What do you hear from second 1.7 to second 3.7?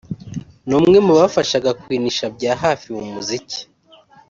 Queen Cha bya hafi mu muziki